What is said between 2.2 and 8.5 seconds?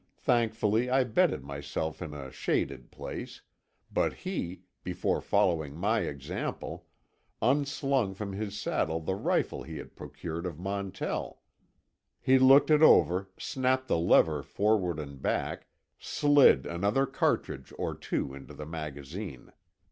shaded place, but he, before following my example, unslung from